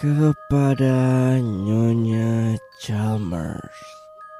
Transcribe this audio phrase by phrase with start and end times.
[0.00, 3.76] Kepada Nyonya Chalmers.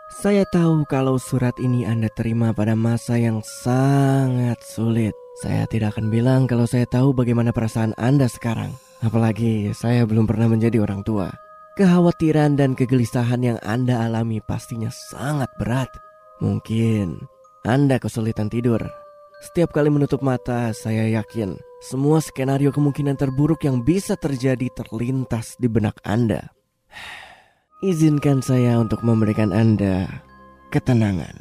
[0.09, 5.12] Saya tahu kalau surat ini Anda terima pada masa yang sangat sulit.
[5.44, 8.72] Saya tidak akan bilang kalau saya tahu bagaimana perasaan Anda sekarang.
[9.04, 11.29] Apalagi saya belum pernah menjadi orang tua.
[11.77, 15.92] Kekhawatiran dan kegelisahan yang Anda alami pastinya sangat berat.
[16.41, 17.20] Mungkin
[17.69, 18.81] Anda kesulitan tidur.
[19.41, 25.65] Setiap kali menutup mata, saya yakin semua skenario kemungkinan terburuk yang bisa terjadi terlintas di
[25.65, 26.53] benak Anda.
[27.81, 30.05] Izinkan saya untuk memberikan Anda
[30.69, 31.33] ketenangan.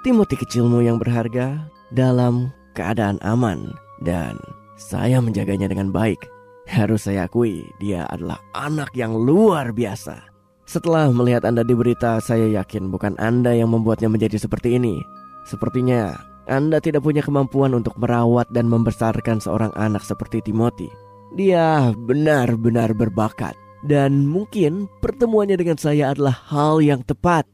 [0.00, 4.40] Timothy kecilmu yang berharga dalam keadaan aman dan
[4.80, 6.24] saya menjaganya dengan baik.
[6.64, 10.24] Harus saya akui, dia adalah anak yang luar biasa.
[10.64, 15.04] Setelah melihat Anda di berita, saya yakin bukan Anda yang membuatnya menjadi seperti ini.
[15.44, 20.92] Sepertinya Anda tidak punya kemampuan untuk merawat dan membesarkan seorang anak seperti Timothy.
[21.34, 23.56] Dia benar-benar berbakat.
[23.84, 27.44] Dan mungkin pertemuannya dengan saya adalah hal yang tepat.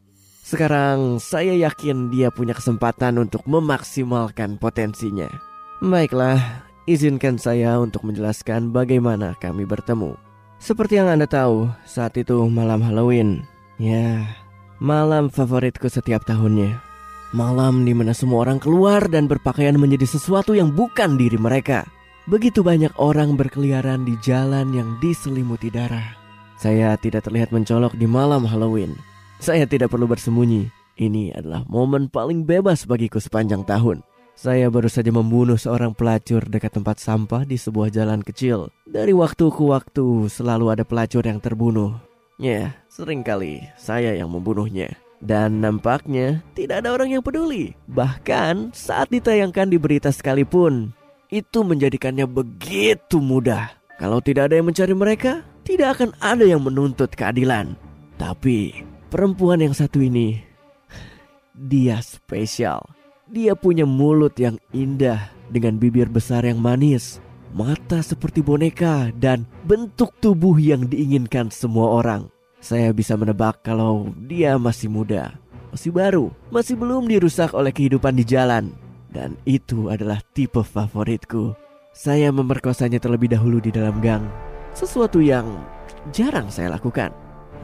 [0.47, 5.27] Sekarang saya yakin dia punya kesempatan untuk memaksimalkan potensinya.
[5.83, 10.15] Baiklah, izinkan saya untuk menjelaskan bagaimana kami bertemu.
[10.61, 13.47] Seperti yang Anda tahu, saat itu malam Halloween.
[13.81, 14.29] Ya,
[14.77, 16.90] malam favoritku setiap tahunnya.
[17.31, 21.87] Malam di mana semua orang keluar dan berpakaian menjadi sesuatu yang bukan diri mereka.
[22.27, 26.19] Begitu banyak orang berkeliaran di jalan yang diselimuti darah.
[26.59, 28.99] Saya tidak terlihat mencolok di malam Halloween.
[29.39, 30.69] Saya tidak perlu bersembunyi.
[30.99, 34.03] Ini adalah momen paling bebas bagiku sepanjang tahun.
[34.35, 38.75] Saya baru saja membunuh seorang pelacur dekat tempat sampah di sebuah jalan kecil.
[38.91, 41.95] Dari waktu ke waktu selalu ada pelacur yang terbunuh.
[42.43, 44.99] Ya, sering kali saya yang membunuhnya.
[45.21, 47.77] Dan nampaknya tidak ada orang yang peduli.
[47.93, 50.97] Bahkan saat ditayangkan di berita sekalipun,
[51.29, 53.77] itu menjadikannya begitu mudah.
[54.01, 57.77] Kalau tidak ada yang mencari mereka, tidak akan ada yang menuntut keadilan.
[58.17, 58.81] Tapi
[59.13, 60.41] perempuan yang satu ini,
[61.53, 62.81] dia spesial.
[63.29, 67.21] Dia punya mulut yang indah dengan bibir besar yang manis,
[67.53, 72.27] mata seperti boneka, dan bentuk tubuh yang diinginkan semua orang.
[72.61, 75.33] Saya bisa menebak kalau dia masih muda,
[75.73, 78.77] masih baru, masih belum dirusak oleh kehidupan di jalan.
[79.11, 81.57] Dan itu adalah tipe favoritku.
[81.91, 84.23] Saya memerkosanya terlebih dahulu di dalam gang
[84.77, 85.59] sesuatu yang
[86.15, 87.11] jarang saya lakukan.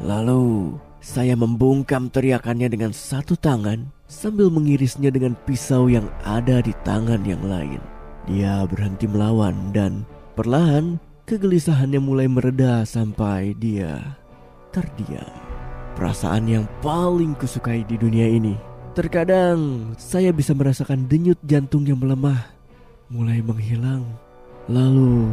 [0.03, 7.23] Lalu saya membungkam teriakannya dengan satu tangan sambil mengirisnya dengan pisau yang ada di tangan
[7.23, 7.79] yang lain.
[8.27, 10.03] Dia berhenti melawan dan
[10.35, 10.99] perlahan
[11.31, 14.19] kegelisahannya mulai mereda sampai dia
[14.77, 15.33] terdiam.
[15.97, 18.53] Perasaan yang paling kusukai di dunia ini.
[18.93, 22.53] Terkadang saya bisa merasakan denyut jantung yang melemah,
[23.09, 24.05] mulai menghilang,
[24.69, 25.33] lalu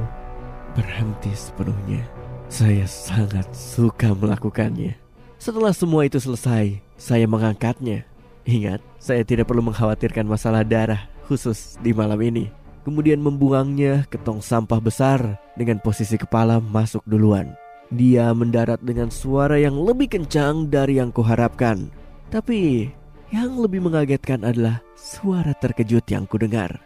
[0.72, 2.08] berhenti sepenuhnya.
[2.48, 4.96] Saya sangat suka melakukannya.
[5.36, 8.08] Setelah semua itu selesai, saya mengangkatnya.
[8.48, 12.52] Ingat, saya tidak perlu mengkhawatirkan masalah darah khusus di malam ini.
[12.84, 17.56] Kemudian membuangnya ke tong sampah besar dengan posisi kepala masuk duluan.
[17.94, 21.94] Dia mendarat dengan suara yang lebih kencang dari yang kuharapkan.
[22.34, 22.90] Tapi
[23.30, 26.82] yang lebih mengagetkan adalah suara terkejut yang kudengar.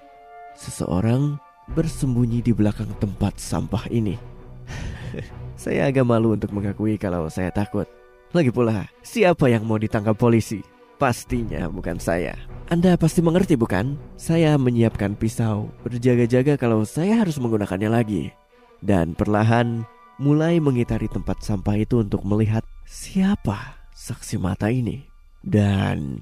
[0.59, 1.39] Seseorang
[1.71, 4.19] bersembunyi di belakang tempat sampah ini.
[5.55, 7.87] saya agak malu untuk mengakui kalau saya takut.
[8.35, 10.59] Lagi pula, siapa yang mau ditangkap polisi?
[10.99, 12.35] Pastinya bukan saya.
[12.67, 13.95] Anda pasti mengerti bukan?
[14.19, 18.35] Saya menyiapkan pisau, berjaga-jaga kalau saya harus menggunakannya lagi.
[18.83, 25.05] Dan perlahan mulai mengitari tempat sampah itu untuk melihat siapa saksi mata ini.
[25.41, 26.21] Dan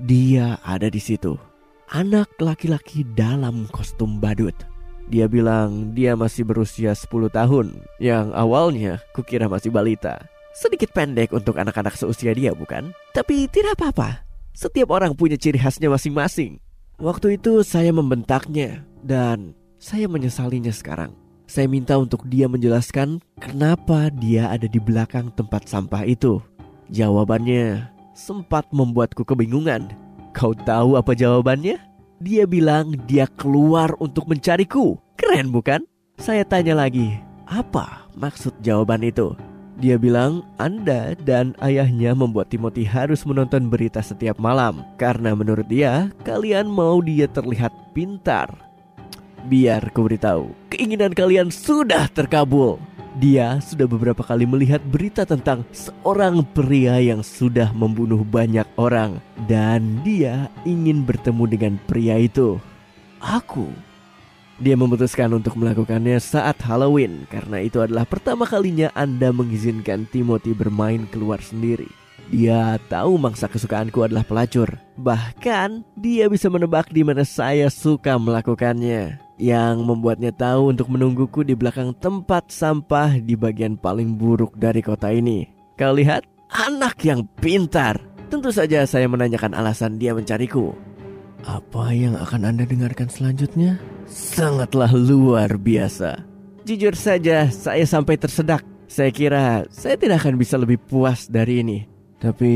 [0.00, 1.36] dia ada di situ.
[1.92, 4.56] Anak laki-laki dalam kostum badut.
[5.12, 10.16] Dia bilang dia masih berusia 10 tahun Yang awalnya kukira masih balita
[10.56, 12.88] Sedikit pendek untuk anak-anak seusia dia bukan?
[13.12, 14.24] Tapi tidak apa-apa
[14.56, 16.56] Setiap orang punya ciri khasnya masing-masing
[16.96, 21.23] Waktu itu saya membentaknya Dan saya menyesalinya sekarang
[21.54, 26.42] Saya minta untuk dia menjelaskan Kenapa dia ada di belakang tempat sampah itu
[26.90, 29.86] Jawabannya sempat membuatku kebingungan
[30.34, 31.78] Kau tahu apa jawabannya?
[32.18, 34.98] Dia bilang dia keluar untuk mencariku.
[35.14, 35.86] Keren bukan?
[36.18, 39.38] Saya tanya lagi, apa maksud jawaban itu?
[39.78, 46.10] Dia bilang Anda dan ayahnya membuat Timothy harus menonton berita setiap malam karena menurut dia
[46.26, 48.73] kalian mau dia terlihat pintar.
[49.44, 52.80] Biar ku beritahu, keinginan kalian sudah terkabul.
[53.20, 60.00] Dia sudah beberapa kali melihat berita tentang seorang pria yang sudah membunuh banyak orang dan
[60.00, 62.56] dia ingin bertemu dengan pria itu.
[63.20, 63.68] Aku
[64.54, 71.10] Dia memutuskan untuk melakukannya saat Halloween karena itu adalah pertama kalinya Anda mengizinkan Timothy bermain
[71.10, 71.90] keluar sendiri.
[72.30, 74.78] Dia tahu mangsa kesukaanku adalah pelacur.
[74.96, 79.23] Bahkan dia bisa menebak di mana saya suka melakukannya.
[79.34, 85.10] Yang membuatnya tahu untuk menungguku di belakang tempat sampah di bagian paling buruk dari kota
[85.10, 85.50] ini.
[85.74, 86.22] Kau lihat,
[86.54, 87.98] anak yang pintar.
[88.30, 90.70] Tentu saja saya menanyakan alasan dia mencariku.
[91.42, 93.76] Apa yang akan Anda dengarkan selanjutnya?
[94.08, 96.22] sangatlah luar biasa.
[96.64, 98.64] Jujur saja, saya sampai tersedak.
[98.88, 101.78] Saya kira saya tidak akan bisa lebih puas dari ini.
[102.22, 102.52] Tapi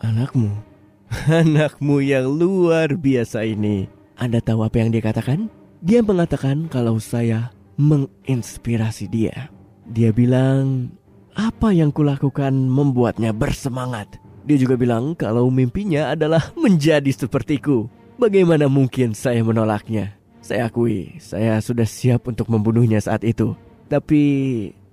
[0.00, 0.48] anakmu,
[1.42, 3.90] anakmu yang luar biasa ini.
[4.16, 5.50] Anda tahu apa yang dia katakan?
[5.82, 9.50] Dia mengatakan kalau saya menginspirasi dia.
[9.90, 10.94] Dia bilang,
[11.34, 14.14] apa yang kulakukan membuatnya bersemangat.
[14.46, 17.90] Dia juga bilang kalau mimpinya adalah menjadi sepertiku.
[18.14, 20.14] Bagaimana mungkin saya menolaknya?
[20.38, 23.58] Saya akui, saya sudah siap untuk membunuhnya saat itu.
[23.90, 24.22] Tapi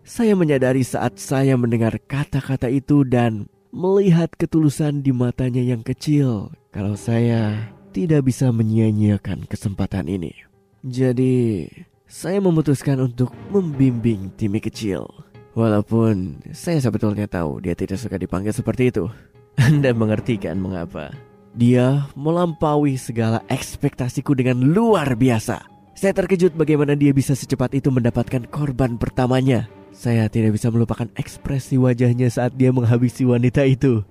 [0.02, 6.98] saya menyadari saat saya mendengar kata-kata itu dan melihat ketulusan di matanya yang kecil, kalau
[6.98, 10.49] saya tidak bisa menyia-nyiakan kesempatan ini.
[10.80, 11.68] Jadi,
[12.08, 15.04] saya memutuskan untuk membimbing Timmy kecil.
[15.52, 19.12] Walaupun saya sebetulnya tahu dia tidak suka dipanggil seperti itu.
[19.60, 21.12] Anda mengerti kan mengapa?
[21.52, 25.68] Dia melampaui segala ekspektasiku dengan luar biasa.
[26.00, 29.68] Saya terkejut bagaimana dia bisa secepat itu mendapatkan korban pertamanya.
[29.92, 34.06] Saya tidak bisa melupakan ekspresi wajahnya saat dia menghabisi wanita itu.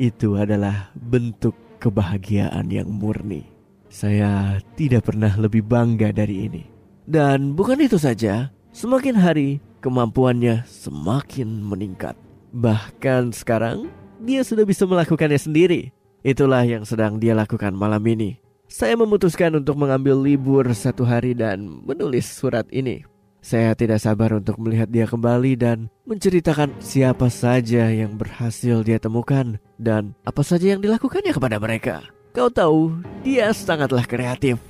[0.00, 3.55] Itu adalah bentuk kebahagiaan yang murni.
[3.96, 6.68] Saya tidak pernah lebih bangga dari ini.
[7.08, 12.12] Dan bukan itu saja, semakin hari kemampuannya semakin meningkat.
[12.52, 13.88] Bahkan sekarang
[14.20, 15.96] dia sudah bisa melakukannya sendiri.
[16.20, 18.36] Itulah yang sedang dia lakukan malam ini.
[18.68, 23.00] Saya memutuskan untuk mengambil libur satu hari dan menulis surat ini.
[23.40, 29.56] Saya tidak sabar untuk melihat dia kembali dan menceritakan siapa saja yang berhasil dia temukan
[29.80, 32.15] dan apa saja yang dilakukannya kepada mereka.
[32.36, 32.92] Kau tahu,
[33.24, 34.60] dia sangatlah kreatif.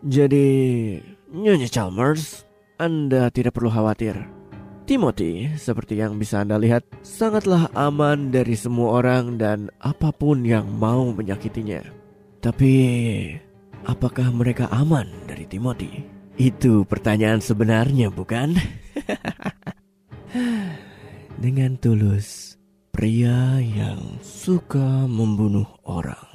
[0.00, 0.96] Jadi,
[1.36, 2.48] Nyonya Chalmers,
[2.80, 4.16] Anda tidak perlu khawatir.
[4.88, 10.64] Timothy, seperti yang bisa Anda lihat, sangatlah aman dari semua orang dan apa pun yang
[10.64, 11.84] mau menyakitinya.
[12.40, 12.72] Tapi,
[13.84, 16.08] apakah mereka aman dari Timothy?
[16.40, 18.56] Itu pertanyaan sebenarnya, bukan?
[21.44, 22.56] Dengan tulus,
[22.96, 26.33] pria yang suka membunuh orang.